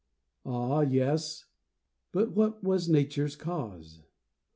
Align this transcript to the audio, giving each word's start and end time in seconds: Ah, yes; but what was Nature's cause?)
Ah, 0.47 0.79
yes; 0.81 1.45
but 2.11 2.31
what 2.31 2.63
was 2.63 2.89
Nature's 2.89 3.35
cause?) 3.35 4.01